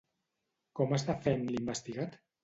Com 0.79 0.95
es 0.97 1.05
defèn 1.09 1.43
l'investigat? 1.49 2.17